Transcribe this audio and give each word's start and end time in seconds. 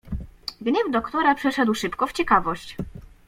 "Gniew 0.61 0.89
doktora 0.91 1.35
przeszedł 1.35 1.73
szybko 1.73 2.07
w 2.07 2.13
ciekawość." 2.13 2.75